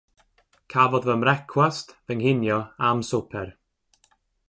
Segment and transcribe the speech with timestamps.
[0.73, 2.59] Cafodd fy mrecwast, fy nghinio
[2.89, 3.47] a'm swper.